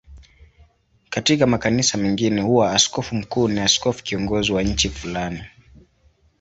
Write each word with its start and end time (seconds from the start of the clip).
Katika 1.09 1.47
makanisa 1.47 1.97
mengine 1.97 2.41
huwa 2.41 2.71
askofu 2.71 3.15
mkuu 3.15 3.47
ni 3.47 3.59
askofu 3.59 4.03
kiongozi 4.03 4.51
wa 4.51 4.63
nchi 4.63 4.89
fulani. 4.89 5.41